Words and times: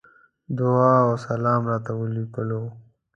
دعا 0.57 0.95
وسلام 1.11 1.61
راته 1.71 1.91
وليکلو. 1.99 2.61